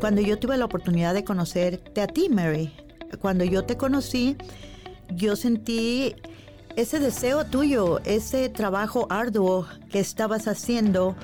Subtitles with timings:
[0.00, 2.72] cuando yo tuve la oportunidad de conocerte a ti, Mary.
[3.20, 4.36] Cuando yo te conocí,
[5.14, 6.14] yo sentí
[6.76, 11.16] ese deseo tuyo, ese trabajo arduo que estabas haciendo,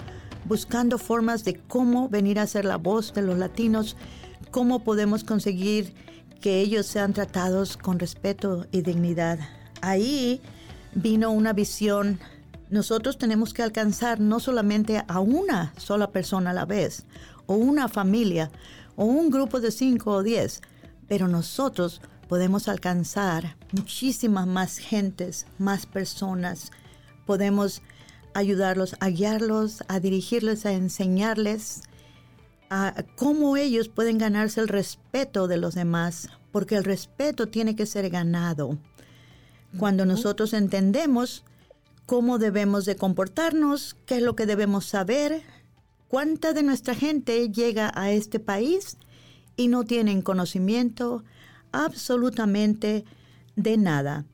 [0.44, 3.96] buscando formas de cómo venir a ser la voz de los latinos,
[4.50, 5.94] cómo podemos conseguir
[6.42, 9.38] que ellos sean tratados con respeto y dignidad.
[9.80, 10.42] Ahí
[10.94, 12.20] vino una visión.
[12.70, 17.04] Nosotros tenemos que alcanzar no solamente a una sola persona a la vez,
[17.46, 18.50] o una familia,
[18.96, 20.62] o un grupo de cinco o diez,
[21.06, 26.72] pero nosotros podemos alcanzar muchísimas más gentes, más personas.
[27.24, 27.82] Podemos
[28.34, 31.82] ayudarlos, a guiarlos, a dirigirles, a enseñarles
[32.68, 37.86] a cómo ellos pueden ganarse el respeto de los demás, porque el respeto tiene que
[37.86, 38.76] ser ganado.
[39.78, 41.44] Cuando nosotros entendemos
[42.06, 45.42] cómo debemos de comportarnos, qué es lo que debemos saber,
[46.08, 48.96] cuánta de nuestra gente llega a este país
[49.56, 51.24] y no tienen conocimiento,
[51.72, 53.04] absolutamente
[53.56, 54.24] de nada,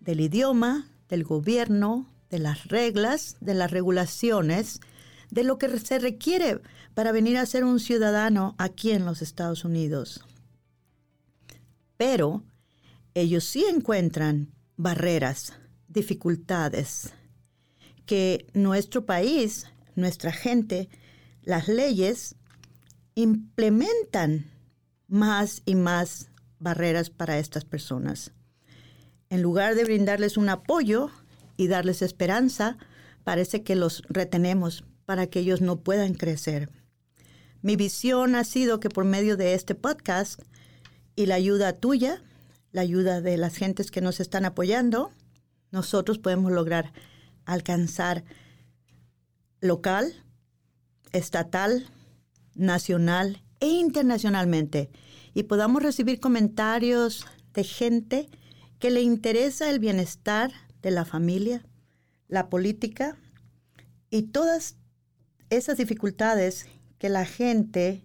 [0.00, 4.80] del idioma, del gobierno, de las reglas, de las regulaciones,
[5.30, 6.60] de lo que se requiere
[6.94, 10.24] para venir a ser un ciudadano aquí en los Estados Unidos.
[11.96, 12.42] Pero
[13.14, 15.54] ellos sí encuentran barreras,
[15.88, 17.12] dificultades,
[18.06, 20.88] que nuestro país, nuestra gente,
[21.42, 22.36] las leyes
[23.14, 24.50] implementan
[25.08, 28.32] más y más barreras para estas personas.
[29.28, 31.10] En lugar de brindarles un apoyo
[31.56, 32.78] y darles esperanza,
[33.24, 36.70] parece que los retenemos para que ellos no puedan crecer.
[37.60, 40.40] Mi visión ha sido que por medio de este podcast
[41.14, 42.22] y la ayuda tuya,
[42.72, 45.12] la ayuda de las gentes que nos están apoyando,
[45.70, 46.92] nosotros podemos lograr
[47.44, 48.24] alcanzar
[49.60, 50.12] local,
[51.12, 51.86] estatal,
[52.54, 54.90] nacional e internacionalmente
[55.34, 58.28] y podamos recibir comentarios de gente
[58.78, 60.52] que le interesa el bienestar
[60.82, 61.64] de la familia,
[62.28, 63.16] la política
[64.10, 64.76] y todas
[65.50, 66.66] esas dificultades
[66.98, 68.02] que la gente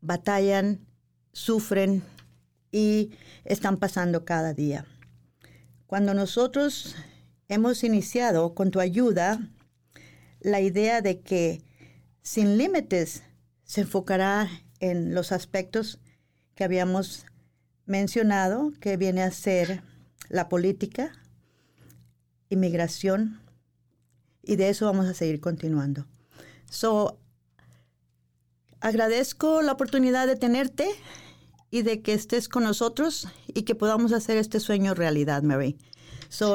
[0.00, 0.86] batallan,
[1.32, 2.02] sufren
[2.70, 3.10] y
[3.44, 4.86] están pasando cada día.
[5.86, 6.96] Cuando nosotros
[7.48, 9.40] hemos iniciado con tu ayuda
[10.40, 11.62] la idea de que
[12.22, 13.22] sin límites
[13.64, 14.48] se enfocará
[14.80, 15.98] en los aspectos
[16.54, 17.26] que habíamos
[17.86, 19.82] mencionado, que viene a ser
[20.28, 21.12] la política,
[22.48, 23.40] inmigración,
[24.42, 26.06] y de eso vamos a seguir continuando.
[26.68, 27.18] So,
[28.80, 30.88] agradezco la oportunidad de tenerte
[31.70, 35.78] y de que estés con nosotros y que podamos hacer este sueño realidad, Mary.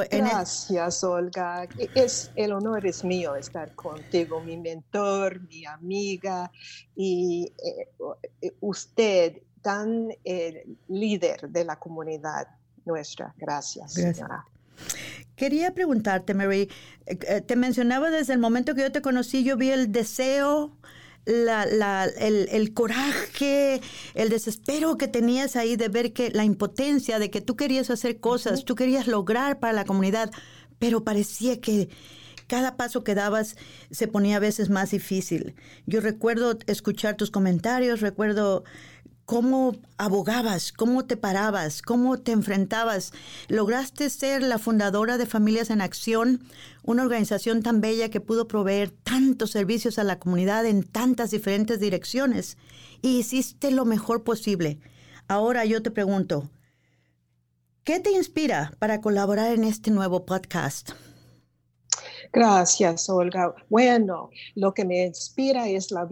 [0.09, 1.67] Gracias, Olga.
[1.93, 6.51] Es, el honor es mío estar contigo, mi mentor, mi amiga
[6.95, 12.47] y eh, usted tan eh, líder de la comunidad
[12.85, 13.33] nuestra.
[13.37, 14.45] Gracias, señora.
[15.35, 16.69] Quería preguntarte, Mary,
[17.05, 20.71] eh, te mencionaba desde el momento que yo te conocí, yo vi el deseo,
[21.27, 23.81] el, coraje,
[24.13, 28.19] el desespero que tenías ahí de ver que la impotencia, de que tú querías hacer
[28.19, 30.31] cosas, tú querías lograr para la comunidad,
[30.79, 31.89] pero parecía que
[32.47, 33.57] cada paso que dabas
[33.91, 35.55] se ponía a veces más difícil.
[35.85, 38.63] Yo recuerdo escuchar tus comentarios, recuerdo
[39.27, 43.11] cómo abogabas, cómo te parabas, cómo te enfrentabas.
[43.49, 46.45] Lograste ser la fundadora de Familias en Acción,
[46.83, 51.81] una organización tan bella que pudo proveer tantos servicios a la comunidad en tantas diferentes
[51.81, 52.57] direcciones
[53.01, 54.79] y hiciste lo mejor posible.
[55.27, 56.49] Ahora yo te pregunto,
[57.83, 60.91] ¿qué te inspira para colaborar en este nuevo podcast?
[62.31, 63.55] Gracias, Olga.
[63.69, 66.07] Bueno, lo que me inspira es la,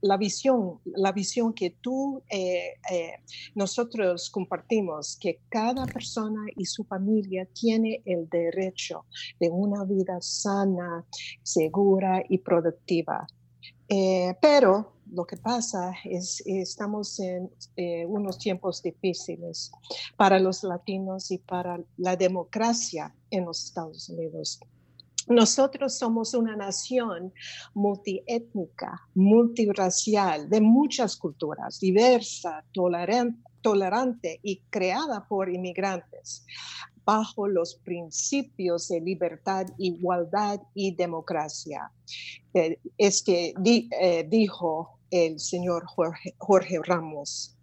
[0.00, 3.12] la visión, la visión que tú, eh, eh,
[3.54, 9.06] nosotros compartimos, que cada persona y su familia tiene el derecho
[9.38, 11.04] de una vida sana,
[11.42, 13.26] segura y productiva.
[13.88, 17.50] Eh, pero lo que pasa es estamos en
[18.06, 19.72] unos tiempos difíciles
[20.16, 24.60] para los latinos y para la democracia en los Estados Unidos.
[25.28, 27.32] Nosotros somos una nación
[27.74, 36.46] multiétnica, multiracial, de muchas culturas, diversa, tolerante, y creada por inmigrantes
[37.04, 41.90] bajo los principios de libertad, igualdad y democracia.
[42.54, 45.84] Eh, es eh, dijo el señor
[46.38, 47.56] Jorge Ramos.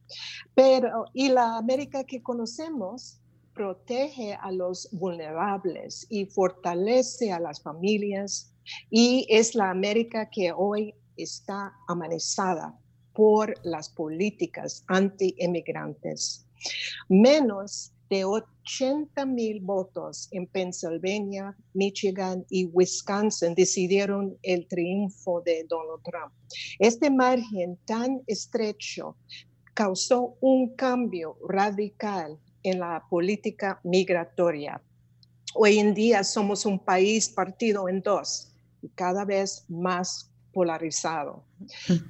[0.53, 3.19] Pero, y la América que conocemos
[3.55, 8.53] protege a los vulnerables y fortalece a las familias
[8.91, 12.77] y es la América que hoy está amenazada
[13.13, 16.45] por las políticas anti-inmigrantes.
[17.07, 26.03] Menos de 80 mil votos en Pennsylvania, Michigan y Wisconsin decidieron el triunfo de Donald
[26.03, 26.33] Trump.
[26.77, 29.17] Este margen tan estrecho
[29.73, 34.81] causó un cambio radical en la política migratoria.
[35.53, 38.51] Hoy en día somos un país partido en dos
[38.81, 41.43] y cada vez más polarizado,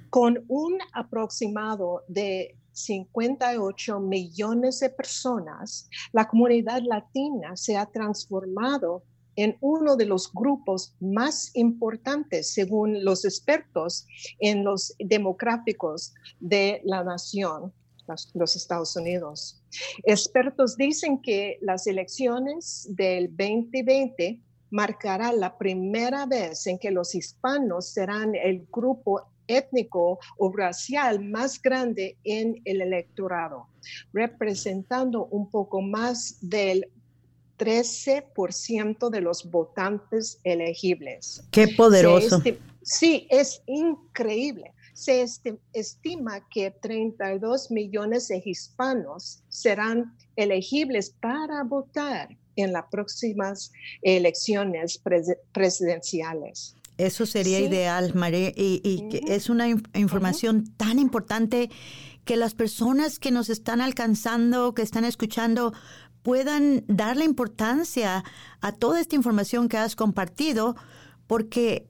[0.09, 9.03] con un aproximado de 58 millones de personas, la comunidad latina se ha transformado
[9.35, 14.05] en uno de los grupos más importantes, según los expertos
[14.39, 17.73] en los demográficos de la nación,
[18.33, 19.61] los, Estados Unidos.
[20.03, 24.39] Expertos dicen que las elecciones del 2020
[24.71, 31.61] marcará la primera vez en que los hispanos serán el grupo étnico o racial más
[31.61, 33.67] grande en el electorado,
[34.11, 36.89] representando un poco más del
[37.57, 41.43] 13% de los votantes elegibles.
[41.51, 42.41] Qué poderoso.
[42.81, 44.73] sí, es increíble.
[44.95, 45.25] Se
[45.73, 55.01] estima que 32 millones de hispanos serán elegibles para votar en las próximas elecciones
[55.51, 56.75] presidenciales.
[56.97, 61.69] Eso sería ideal, María, y, es una información tan importante
[62.23, 65.73] que las personas que nos están alcanzando, que están escuchando,
[66.23, 68.23] puedan darle importancia
[68.61, 70.77] a toda esta información que has compartido,
[71.27, 71.89] porque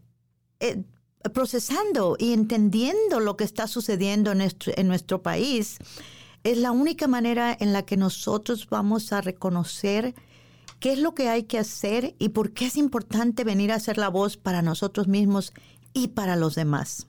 [0.59, 0.83] eh,
[1.33, 5.77] procesando y entendiendo lo que está sucediendo en nuestro, país,
[6.43, 10.13] es la única manera en la que nosotros vamos a reconocer
[10.79, 13.97] qué es lo que hay que hacer y por qué es importante venir a ser
[13.97, 15.53] la voz para nosotros mismos
[15.93, 17.07] y para los demás.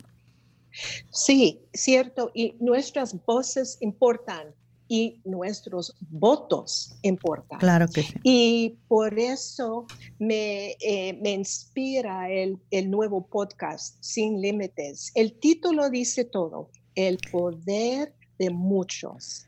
[1.11, 4.55] Sí, cierto, y nuestras voces importan
[4.89, 7.59] y nuestros votos importan.
[7.59, 8.15] Claro que sí.
[8.23, 9.87] Y por eso
[10.19, 15.13] me, eh, me inspira el, el, nuevo podcast, Sin Límites.
[15.15, 19.47] El título dice todo, el poder de muchos.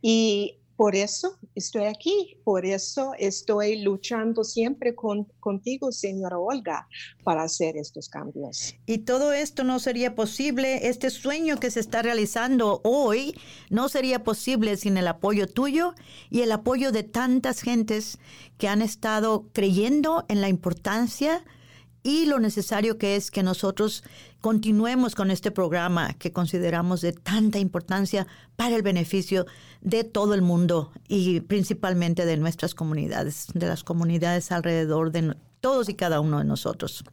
[0.00, 6.88] Y por eso estoy aquí, por eso estoy luchando siempre con, contigo, señora Olga,
[7.24, 8.74] para hacer estos cambios.
[8.86, 13.38] Y todo esto no sería posible, este sueño que se está realizando hoy
[13.70, 15.94] no sería posible sin el apoyo tuyo
[16.30, 18.18] y el apoyo de tantas gentes
[18.58, 21.44] que han estado creyendo en la importancia
[22.02, 24.02] y lo necesario que es que nosotros
[24.42, 29.46] continuemos con este programa que consideramos de tanta importancia para el beneficio
[29.80, 35.88] de todo el mundo y principalmente de nuestras comunidades, de las comunidades alrededor de todos
[35.88, 37.04] y cada uno de nosotros.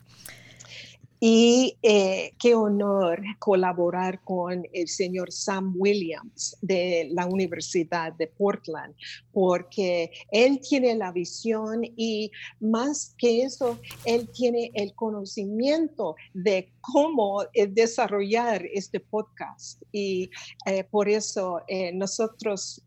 [1.22, 8.96] Y eh, qué honor colaborar con el señor Sam Williams de la Universidad de Portland,
[9.34, 12.32] porque él tiene la visión y
[12.62, 19.82] más que eso, él tiene el conocimiento de cómo eh, desarrollar este podcast.
[19.92, 20.30] Y
[20.66, 21.62] eh, por eso
[21.94, 22.82] nosotros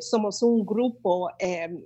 [0.00, 1.30] somos un grupo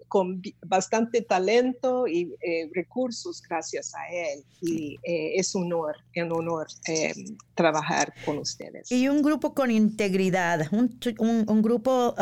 [0.09, 2.35] con bastante talento y
[2.73, 4.45] recursos gracias a él.
[4.61, 4.99] Y
[5.45, 8.91] es un honor, un honor em, trabajar con ustedes.
[8.91, 12.15] Y un grupo con integridad, un, grupo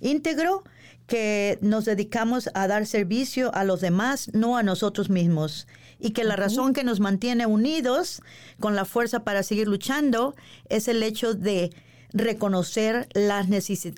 [0.00, 0.62] íntegro
[1.06, 5.66] que nos dedicamos a dar servicio a los demás, no a nosotros mismos.
[5.98, 8.22] Y que la razón que nos mantiene unidos
[8.60, 10.34] con la fuerza para seguir luchando
[10.68, 11.70] es el hecho de
[12.12, 13.46] reconocer las,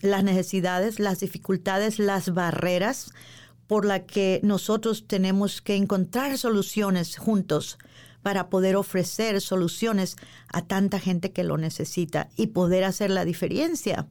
[0.03, 3.13] las necesidades, las dificultades, las barreras
[3.69, 7.79] por las que nosotros tenemos que encontrar soluciones juntos
[8.29, 10.17] para poder ofrecer soluciones
[10.53, 14.07] a tanta gente que lo necesita y poder hacer la diferencia.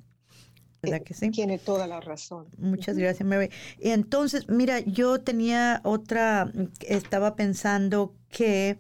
[0.82, 1.30] ¿Verdad que sí?
[1.30, 2.48] Tiene toda la razón.
[2.58, 3.52] Muchas gracias, Mary.
[3.80, 8.80] Y entonces, mira, yo tenía otra, estaba pensando que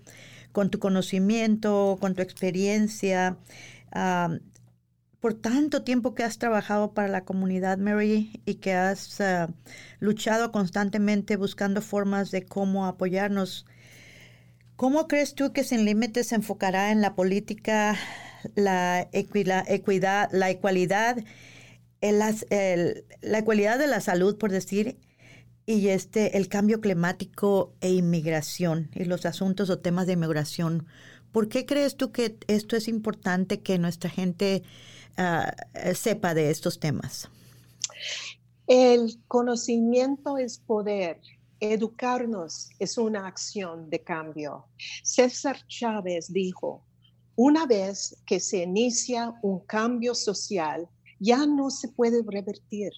[0.53, 3.37] con tu conocimiento, con tu experiencia,
[5.19, 9.53] por tanto tiempo que has trabajado para la comunidad, Mary, y que has ah,
[9.99, 13.67] luchado constantemente buscando formas de cómo apoyarnos
[14.77, 17.97] ¿Cómo crees tú que Sin Límites se enfocará en la política,
[18.53, 21.17] la equidad, la igualdad,
[21.99, 24.99] la ecualidad de la salud, por decir,
[25.65, 30.85] y este el cambio climático e inmigración y los asuntos o temas de inmigración?
[31.31, 34.61] ¿Por qué crees tú que esto es importante que nuestra gente
[35.17, 35.55] ah,
[35.95, 37.31] sepa de estos temas?
[38.67, 41.19] El conocimiento es poder
[41.59, 44.65] Educarnos es una acción de cambio.
[45.03, 46.85] César Chávez dijo,
[47.35, 50.87] una vez que se inicia un cambio social,
[51.19, 52.91] ya no se puede revertir.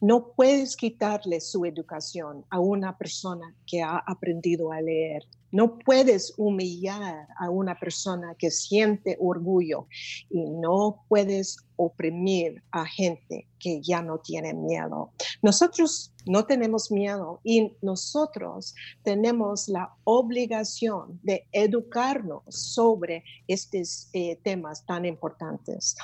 [0.00, 5.24] No puedes quitarle su educación a una persona que ha aprendido a leer.
[5.50, 9.86] No puedes humillar a una persona que siente orgullo
[10.30, 15.12] y no puedes oprimir a gente que ya no tiene miedo.
[15.44, 24.86] Nosotros no tenemos miedo y nosotros tenemos la obligación de educarnos sobre estos eh, temas
[24.86, 25.96] tan importantes.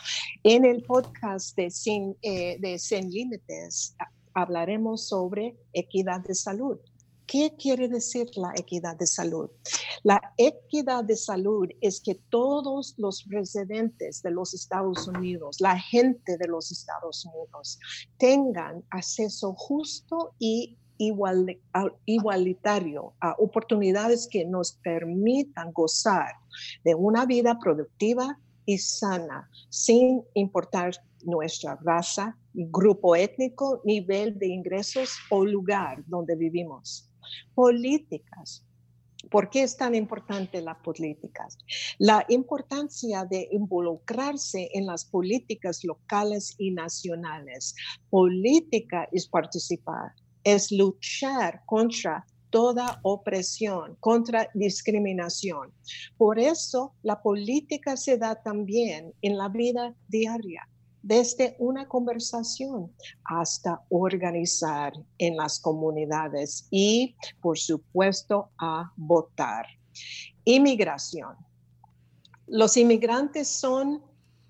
[0.43, 3.97] En el podcast de Sin, eh, de Sin Límites
[4.35, 6.79] hablaremos sobre equidad de salud
[7.31, 9.49] ¿Qué quiere decir la equidad de salud?
[10.03, 16.37] La equidad de salud es que todos los residentes de los Estados Unidos, la gente
[16.37, 17.79] de los Estados Unidos,
[18.19, 20.77] tengan acceso justo y
[22.05, 26.33] igualitario a oportunidades que nos permitan gozar
[26.83, 35.17] de una vida productiva y sana, sin importar nuestra raza, grupo étnico, nivel de ingresos
[35.31, 37.07] o lugar donde vivimos.
[37.55, 38.65] Políticas.
[39.31, 41.59] ¿Por qué es tan importante las políticas?
[41.99, 47.75] La importancia de involucrarse en las políticas locales y nacionales.
[48.09, 55.73] Política es participar, es luchar contra toda opresión, contra discriminación.
[56.17, 60.67] Por eso la política se da también en la vida diaria
[61.03, 62.93] desde una conversación
[63.25, 69.67] hasta organizar en las comunidades y, por supuesto, a votar.
[70.45, 71.37] Inmigración.
[72.47, 74.03] Los inmigrantes son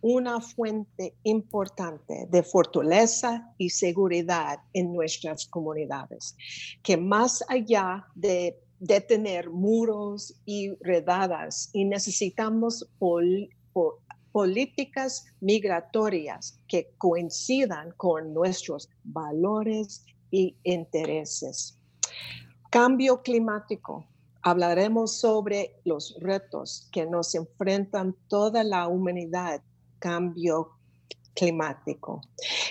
[0.03, 6.37] una fuente importante de fortaleza y seguridad en nuestras comunidades,
[6.83, 8.57] que más allá de,
[9.07, 12.89] tener muros y redadas y necesitamos
[14.33, 21.79] políticas migratorias que coincidan con nuestros valores y intereses.
[22.71, 24.07] Cambio climático.
[24.43, 29.63] Hablaremos sobre los retos que nos enfrentan toda la humanidad.
[29.99, 30.71] Cambio
[31.35, 32.21] climático.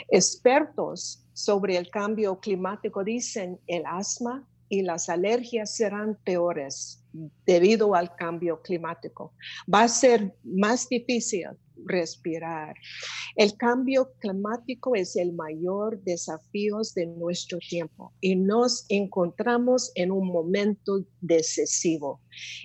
[0.10, 6.99] Expertos sobre el cambio climático dicen el asma y las alergias serán peores
[7.46, 9.34] debido al cambio climático.
[9.74, 11.48] Va a ser más difícil
[11.86, 12.76] respirar.
[13.36, 20.28] El cambio climático es el mayor desafío de nuestro tiempo y nos encontramos en un
[20.28, 22.22] momento decisivo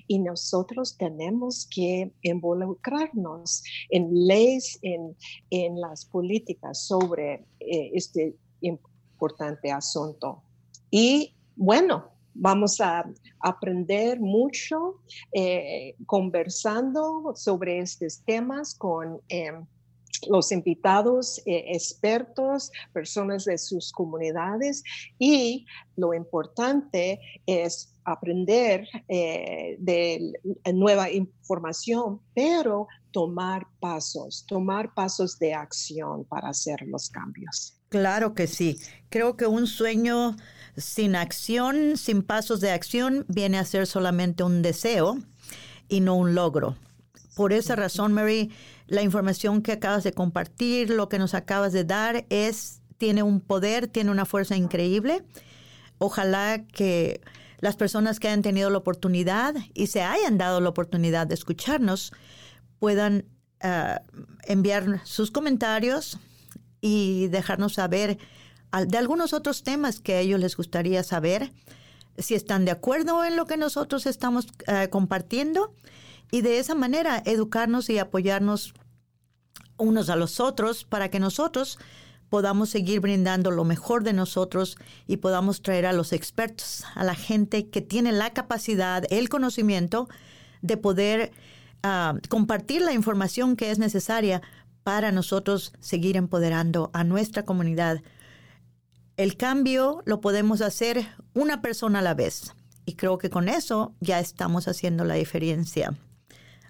[0.08, 5.16] y nosotros tenemos que involucrarnos en leyes, en,
[5.50, 10.42] en las políticas sobre eh, este importante asunto.
[10.90, 13.04] Y bueno, vamos a
[13.40, 15.00] aprender mucho
[15.32, 19.64] eh, conversando sobre estos temas con em,
[20.28, 24.82] los invitados eh, expertos, personas de sus comunidades
[25.18, 30.32] y lo importante es aprender eh, de
[30.72, 37.80] nueva información, pero tomar pasos, tomar pasos de acción para hacer los cambios.
[37.88, 38.78] Claro que sí.
[39.08, 40.36] Creo que un sueño
[40.76, 45.18] sin acción, sin pasos de acción, viene a ser solamente un deseo
[45.88, 46.76] y no un logro.
[47.34, 48.50] Por esa razón, Mary,
[48.86, 53.40] la información que acabas de compartir, lo que nos acabas de dar, es, tiene un
[53.40, 55.24] poder, tiene una fuerza increíble.
[55.98, 57.20] Ojalá que
[57.58, 62.12] las personas que hayan tenido la oportunidad y se hayan dado la oportunidad de escucharnos
[62.78, 63.24] puedan
[63.60, 64.02] ah,
[64.44, 66.18] enviar sus comentarios
[66.80, 68.18] y dejarnos saber
[68.86, 71.52] de algunos otros temas que a ellos les gustaría saber,
[72.18, 75.74] si están de acuerdo en lo que nosotros estamos eh, compartiendo.
[76.30, 78.74] Y de esa manera educarnos y apoyarnos
[79.76, 81.78] unos a los otros para que nosotros
[82.28, 84.76] podamos seguir brindando lo mejor de nosotros
[85.06, 90.08] y podamos traer a los expertos, a la gente que tiene la capacidad, el conocimiento
[90.62, 91.32] de poder
[91.82, 94.42] ah, compartir la información que es necesaria
[94.82, 98.02] para nosotros seguir empoderando a nuestra comunidad
[99.16, 102.54] el cambio lo podemos hacer una persona a la vez.
[102.87, 105.94] Y creo que con eso ya estamos haciendo la diferencia.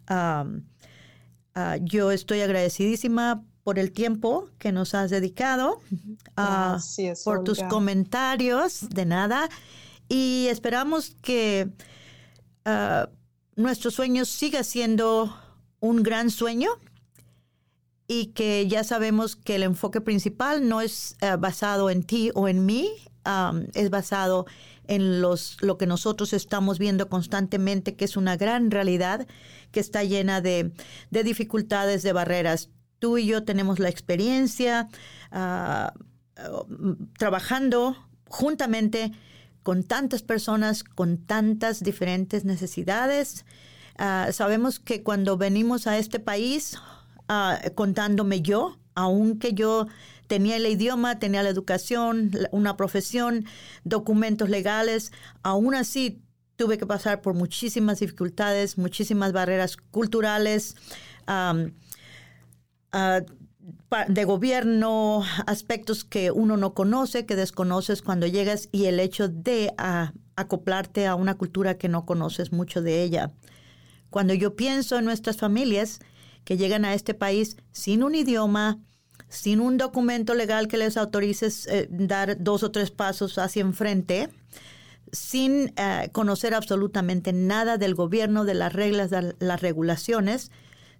[0.06, 0.46] Ah,
[1.80, 5.80] yo estoy agradecidísima por el tiempo que nos has dedicado,
[6.36, 6.78] uh,
[7.24, 9.48] por tus comentarios, de nada.
[10.08, 11.70] Y esperamos que
[12.66, 13.08] uh,
[13.56, 15.34] nuestro sueño siga siendo
[15.80, 16.70] un gran sueño
[18.06, 22.48] y que ya sabemos que el enfoque principal no es eh, basado en ti o
[22.48, 22.90] en mí,
[23.72, 24.44] es basado
[24.86, 29.26] en los, lo que nosotros estamos viendo constantemente, que es una gran realidad
[29.70, 30.72] que está llena de,
[31.10, 32.70] dificultades, de barreras.
[32.98, 34.88] Tú y yo tenemos la experiencia
[35.30, 35.94] ah,
[37.18, 37.96] trabajando
[38.28, 39.12] juntamente
[39.62, 43.46] con tantas personas, con tantas diferentes necesidades.
[43.96, 46.76] Ah, sabemos que cuando venimos a este país,
[47.28, 49.86] Ah, contándome yo, aunque yo
[50.26, 53.46] tenía el idioma, tenía la educación, una profesión,
[53.84, 55.10] documentos legales,
[55.42, 56.22] aún así
[56.56, 60.76] tuve que pasar por muchísimas dificultades, muchísimas barreras culturales,
[61.26, 61.54] ah,
[64.08, 69.72] de gobierno, aspectos que uno no conoce, que desconoces cuando llegas y el hecho de
[69.78, 73.32] ah, acoplarte a una cultura que no conoces mucho de ella.
[74.10, 76.00] Cuando yo pienso en nuestras familias,
[76.44, 78.78] que llegan a este país sin un idioma,
[79.28, 84.28] sin un documento legal que les autorice eh, dar dos o tres pasos hacia enfrente,
[85.12, 90.50] sin eh, conocer absolutamente nada del gobierno, de las reglas, de las regulaciones,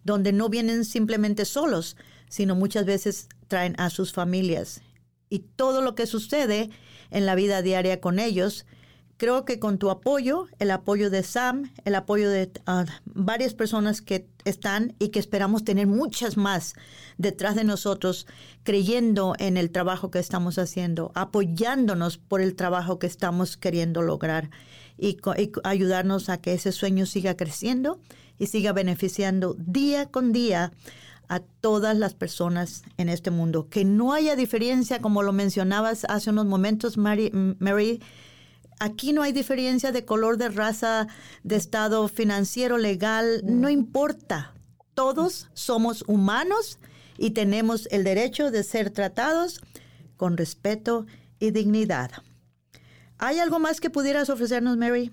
[0.05, 1.97] donde no vienen simplemente solos,
[2.29, 4.83] sino muchas veces traen a sus familias.
[5.29, 6.71] Y todo lo que sucede
[7.11, 8.67] en la vida diaria con ellos
[9.17, 14.01] creo que con tu apoyo, el apoyo de Sam, el apoyo de ah, varias personas
[14.01, 16.75] que están y que esperamos tener muchas más
[17.19, 18.27] detrás de nosotros,
[18.63, 24.51] creyendo en el trabajo que estamos haciendo, apoyándonos por el trabajo que estamos queriendo lograr
[24.99, 25.19] y,
[25.65, 28.01] ayudarnos a que ese sueño siga creciendo
[28.39, 30.73] y siga beneficiando día con día
[31.29, 33.69] a todas las personas en este mundo.
[33.69, 38.01] Que no haya diferencia, como lo mencionabas hace unos momentos, Mary
[38.79, 41.07] Aquí no hay diferencia de color, de raza,
[41.43, 44.55] de estado financiero, legal, no importa.
[44.95, 46.79] Todos somos humanos
[47.19, 49.61] y tenemos el derecho de ser tratados
[50.17, 51.07] con respeto
[51.39, 52.11] y dignidad.
[53.19, 55.13] ¿Hay algo más que pudieras ofrecernos, Mary?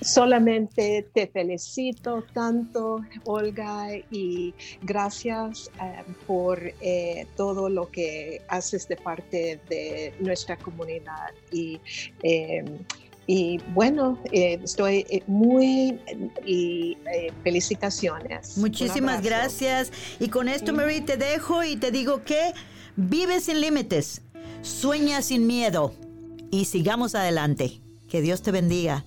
[0.00, 8.96] Solamente te felicito tanto, Olga, y gracias eh, por eh, todo lo que haces de
[8.96, 11.32] parte de nuestra comunidad.
[11.52, 11.80] Y,
[12.22, 12.78] em,
[13.26, 15.98] y bueno, eh, estoy muy
[16.44, 16.98] y
[17.42, 18.58] felicitaciones.
[18.58, 19.90] Muchísimas gracias.
[20.20, 22.52] Y con esto, Mary, te dejo y te digo que
[22.96, 24.20] vive sin límites,
[24.62, 25.94] sueña sin miedo
[26.50, 27.80] y sigamos adelante.
[28.08, 29.04] Que Dios te bendiga.